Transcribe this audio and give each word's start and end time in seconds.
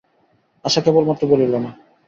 আশা 0.65 0.79
কেবলমাত্র 0.81 1.23
বলিল, 1.27 1.53
না। 1.55 1.71